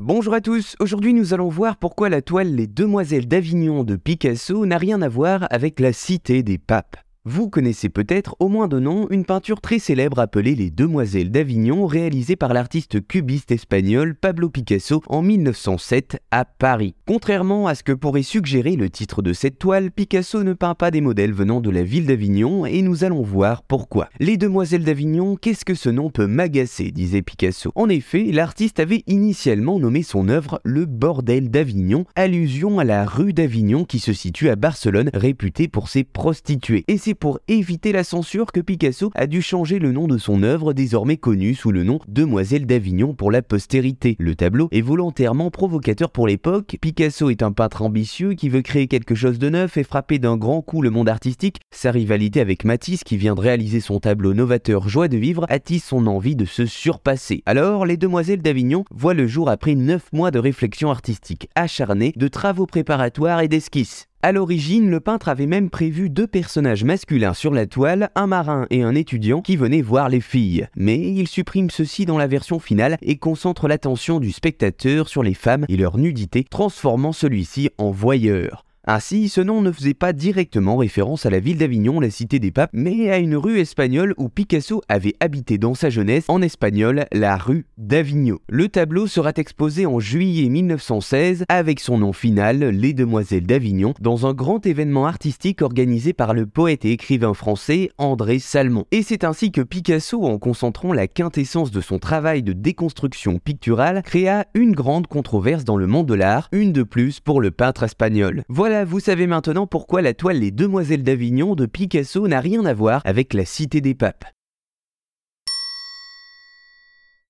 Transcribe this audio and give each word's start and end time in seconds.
Bonjour 0.00 0.32
à 0.32 0.40
tous, 0.40 0.76
aujourd'hui 0.78 1.12
nous 1.12 1.34
allons 1.34 1.48
voir 1.48 1.76
pourquoi 1.76 2.08
la 2.08 2.22
toile 2.22 2.54
Les 2.54 2.68
Demoiselles 2.68 3.26
d'Avignon 3.26 3.82
de 3.82 3.96
Picasso 3.96 4.64
n'a 4.64 4.78
rien 4.78 5.02
à 5.02 5.08
voir 5.08 5.48
avec 5.50 5.80
la 5.80 5.92
cité 5.92 6.44
des 6.44 6.56
papes. 6.56 6.96
Vous 7.30 7.50
connaissez 7.50 7.90
peut-être, 7.90 8.36
au 8.38 8.48
moins 8.48 8.68
de 8.68 8.80
nom, 8.80 9.06
une 9.10 9.26
peinture 9.26 9.60
très 9.60 9.78
célèbre 9.78 10.18
appelée 10.18 10.54
Les 10.54 10.70
Demoiselles 10.70 11.30
d'Avignon, 11.30 11.84
réalisée 11.84 12.36
par 12.36 12.54
l'artiste 12.54 13.06
cubiste 13.06 13.52
espagnol 13.52 14.14
Pablo 14.14 14.48
Picasso 14.48 15.02
en 15.08 15.20
1907 15.20 16.22
à 16.30 16.46
Paris. 16.46 16.94
Contrairement 17.06 17.66
à 17.66 17.74
ce 17.74 17.82
que 17.82 17.92
pourrait 17.92 18.22
suggérer 18.22 18.76
le 18.76 18.88
titre 18.88 19.20
de 19.20 19.34
cette 19.34 19.58
toile, 19.58 19.90
Picasso 19.90 20.42
ne 20.42 20.54
peint 20.54 20.74
pas 20.74 20.90
des 20.90 21.02
modèles 21.02 21.34
venant 21.34 21.60
de 21.60 21.68
la 21.68 21.82
ville 21.82 22.06
d'Avignon 22.06 22.64
et 22.64 22.80
nous 22.80 23.04
allons 23.04 23.20
voir 23.20 23.62
pourquoi. 23.62 24.08
Les 24.20 24.38
Demoiselles 24.38 24.84
d'Avignon, 24.84 25.36
qu'est-ce 25.36 25.66
que 25.66 25.74
ce 25.74 25.90
nom 25.90 26.08
peut 26.08 26.26
m'agacer, 26.26 26.92
disait 26.92 27.20
Picasso. 27.20 27.72
En 27.74 27.90
effet, 27.90 28.30
l'artiste 28.32 28.80
avait 28.80 29.04
initialement 29.06 29.78
nommé 29.78 30.02
son 30.02 30.30
œuvre 30.30 30.62
Le 30.64 30.86
Bordel 30.86 31.50
d'Avignon, 31.50 32.06
allusion 32.16 32.78
à 32.78 32.84
la 32.84 33.04
rue 33.04 33.34
d'Avignon 33.34 33.84
qui 33.84 33.98
se 33.98 34.14
situe 34.14 34.48
à 34.48 34.56
Barcelone, 34.56 35.10
réputée 35.12 35.68
pour 35.68 35.90
ses 35.90 36.04
prostituées. 36.04 36.86
Pour 37.18 37.40
éviter 37.48 37.92
la 37.92 38.04
censure 38.04 38.52
que 38.52 38.60
Picasso 38.60 39.10
a 39.14 39.26
dû 39.26 39.42
changer 39.42 39.78
le 39.78 39.92
nom 39.92 40.06
de 40.06 40.18
son 40.18 40.42
œuvre 40.42 40.72
désormais 40.72 41.16
connue 41.16 41.54
sous 41.54 41.72
le 41.72 41.84
nom 41.84 41.98
Demoiselle 42.08 42.66
d'Avignon 42.66 43.14
pour 43.14 43.30
la 43.30 43.42
postérité. 43.42 44.16
Le 44.18 44.34
tableau 44.34 44.68
est 44.70 44.80
volontairement 44.80 45.50
provocateur 45.50 46.10
pour 46.10 46.26
l'époque. 46.26 46.76
Picasso 46.80 47.30
est 47.30 47.42
un 47.42 47.52
peintre 47.52 47.82
ambitieux 47.82 48.34
qui 48.34 48.48
veut 48.48 48.62
créer 48.62 48.86
quelque 48.86 49.14
chose 49.14 49.38
de 49.38 49.48
neuf 49.48 49.76
et 49.76 49.84
frapper 49.84 50.18
d'un 50.18 50.36
grand 50.36 50.62
coup 50.62 50.82
le 50.82 50.90
monde 50.90 51.08
artistique. 51.08 51.60
Sa 51.70 51.90
rivalité 51.90 52.40
avec 52.40 52.64
Matisse 52.64 53.04
qui 53.04 53.16
vient 53.16 53.34
de 53.34 53.40
réaliser 53.40 53.80
son 53.80 54.00
tableau 54.00 54.34
novateur 54.34 54.88
Joie 54.88 55.08
de 55.08 55.16
vivre 55.16 55.46
attise 55.48 55.84
son 55.84 56.06
envie 56.06 56.36
de 56.36 56.44
se 56.44 56.66
surpasser. 56.66 57.42
Alors, 57.46 57.86
les 57.86 57.96
Demoiselles 57.96 58.42
d'Avignon 58.42 58.84
voient 58.90 59.14
le 59.14 59.26
jour 59.26 59.48
après 59.48 59.74
9 59.74 60.12
mois 60.12 60.30
de 60.30 60.38
réflexion 60.38 60.90
artistique 60.90 61.48
acharnée, 61.54 62.12
de 62.16 62.28
travaux 62.28 62.66
préparatoires 62.66 63.40
et 63.40 63.48
d'esquisses. 63.48 64.07
À 64.20 64.32
l'origine, 64.32 64.90
le 64.90 64.98
peintre 64.98 65.28
avait 65.28 65.46
même 65.46 65.70
prévu 65.70 66.10
deux 66.10 66.26
personnages 66.26 66.82
masculins 66.82 67.34
sur 67.34 67.54
la 67.54 67.66
toile, 67.66 68.10
un 68.16 68.26
marin 68.26 68.66
et 68.68 68.82
un 68.82 68.96
étudiant 68.96 69.42
qui 69.42 69.56
venaient 69.56 69.80
voir 69.80 70.08
les 70.08 70.20
filles. 70.20 70.66
Mais 70.74 70.98
il 70.98 71.28
supprime 71.28 71.70
ceci 71.70 72.04
dans 72.04 72.18
la 72.18 72.26
version 72.26 72.58
finale 72.58 72.98
et 73.00 73.16
concentre 73.16 73.68
l'attention 73.68 74.18
du 74.18 74.32
spectateur 74.32 75.08
sur 75.08 75.22
les 75.22 75.34
femmes 75.34 75.66
et 75.68 75.76
leur 75.76 75.98
nudité, 75.98 76.42
transformant 76.42 77.12
celui-ci 77.12 77.70
en 77.78 77.92
voyeur. 77.92 78.64
Ainsi, 78.90 79.28
ce 79.28 79.42
nom 79.42 79.60
ne 79.60 79.70
faisait 79.70 79.92
pas 79.92 80.14
directement 80.14 80.78
référence 80.78 81.26
à 81.26 81.30
la 81.30 81.40
ville 81.40 81.58
d'Avignon, 81.58 82.00
la 82.00 82.08
cité 82.08 82.38
des 82.38 82.50
papes, 82.50 82.70
mais 82.72 83.10
à 83.10 83.18
une 83.18 83.36
rue 83.36 83.60
espagnole 83.60 84.14
où 84.16 84.30
Picasso 84.30 84.80
avait 84.88 85.12
habité 85.20 85.58
dans 85.58 85.74
sa 85.74 85.90
jeunesse, 85.90 86.24
en 86.28 86.40
espagnol, 86.40 87.04
la 87.12 87.36
rue 87.36 87.66
d'Avignon. 87.76 88.38
Le 88.48 88.70
tableau 88.70 89.06
sera 89.06 89.32
exposé 89.36 89.84
en 89.84 90.00
juillet 90.00 90.48
1916 90.48 91.44
avec 91.50 91.80
son 91.80 91.98
nom 91.98 92.14
final, 92.14 92.60
Les 92.60 92.94
Demoiselles 92.94 93.46
d'Avignon, 93.46 93.92
dans 94.00 94.26
un 94.26 94.32
grand 94.32 94.64
événement 94.64 95.04
artistique 95.04 95.60
organisé 95.60 96.14
par 96.14 96.32
le 96.32 96.46
poète 96.46 96.86
et 96.86 96.92
écrivain 96.92 97.34
français 97.34 97.90
André 97.98 98.38
Salmon. 98.38 98.86
Et 98.90 99.02
c'est 99.02 99.22
ainsi 99.22 99.52
que 99.52 99.60
Picasso, 99.60 100.24
en 100.24 100.38
concentrant 100.38 100.94
la 100.94 101.08
quintessence 101.08 101.70
de 101.70 101.82
son 101.82 101.98
travail 101.98 102.42
de 102.42 102.54
déconstruction 102.54 103.38
picturale, 103.38 104.00
créa 104.02 104.46
une 104.54 104.72
grande 104.72 105.08
controverse 105.08 105.64
dans 105.64 105.76
le 105.76 105.86
monde 105.86 106.06
de 106.06 106.14
l'art, 106.14 106.48
une 106.52 106.72
de 106.72 106.84
plus 106.84 107.20
pour 107.20 107.42
le 107.42 107.50
peintre 107.50 107.82
espagnol. 107.82 108.44
Vous 108.84 109.00
savez 109.00 109.26
maintenant 109.26 109.66
pourquoi 109.66 110.02
la 110.02 110.14
toile 110.14 110.38
Les 110.38 110.50
Demoiselles 110.50 111.02
d'Avignon 111.02 111.54
de 111.54 111.66
Picasso 111.66 112.28
n'a 112.28 112.40
rien 112.40 112.64
à 112.64 112.74
voir 112.74 113.02
avec 113.04 113.34
la 113.34 113.44
Cité 113.44 113.80
des 113.80 113.94
Papes. 113.94 114.24